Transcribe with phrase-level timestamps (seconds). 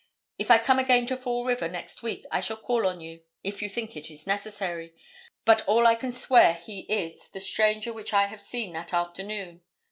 [0.39, 3.61] If I come again to Fall River next week I shall call on you, if
[3.61, 4.95] you think it is necessary,
[5.45, 9.61] but all I can swear he is the stranger which I have seen that afternoon.